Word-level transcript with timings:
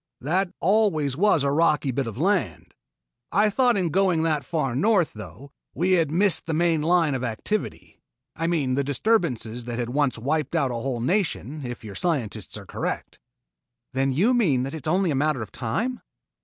That 0.19 0.51
always 0.59 1.15
was 1.15 1.43
a 1.43 1.51
rocky 1.51 1.91
bit 1.91 2.07
of 2.07 2.17
land. 2.17 2.73
I 3.31 3.51
thought 3.51 3.77
in 3.77 3.89
going 3.89 4.23
that 4.23 4.43
far 4.43 4.75
north, 4.75 5.13
though, 5.13 5.51
that 5.75 5.79
we 5.79 5.91
had 5.91 6.09
missed 6.09 6.47
the 6.47 6.55
main 6.55 6.81
line 6.81 7.13
of 7.13 7.23
activity; 7.23 8.01
I 8.35 8.47
mean 8.47 8.73
the 8.73 8.83
disturbances 8.83 9.65
that 9.65 9.77
had 9.77 9.89
once 9.91 10.17
wiped 10.17 10.55
out 10.55 10.71
a 10.71 10.73
whole 10.73 11.01
nation, 11.01 11.63
if 11.63 11.83
your 11.83 11.93
scientists 11.93 12.57
are 12.57 12.65
correct." 12.65 13.19
"Then 13.93 14.11
you 14.11 14.33
mean 14.33 14.63
that 14.63 14.73
it 14.73 14.87
is 14.87 14.91
only 14.91 15.11
a 15.11 15.15
matter 15.15 15.43
of 15.43 15.51
time?" 15.51 16.01